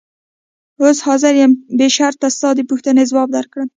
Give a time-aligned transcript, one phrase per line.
[0.81, 3.67] اوس حاضر یم بې شرطه ستا د پوښتنې ځواب درکړم.